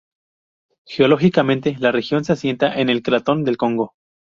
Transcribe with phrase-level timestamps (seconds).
[0.87, 3.93] Geológicamente la región se asienta en el Cratón del Congo.